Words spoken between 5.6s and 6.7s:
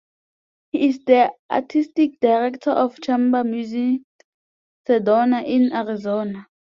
Arizona.